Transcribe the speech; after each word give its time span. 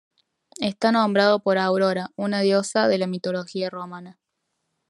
Está 0.61 0.91
nombrado 0.91 1.43
por 1.43 1.59
Aurora, 1.59 2.09
una 2.15 2.39
diosa 2.39 2.87
de 2.87 2.97
la 2.97 3.05
mitología 3.05 3.69
romana. 3.69 4.17